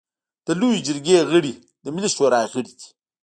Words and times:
د 0.45 0.47
لويې 0.59 0.83
جرګې 0.87 1.19
غړي 1.29 1.53
د 1.83 1.85
ملي 1.93 2.09
شورا 2.15 2.41
غړي 2.51 2.71
دي. 2.79 2.87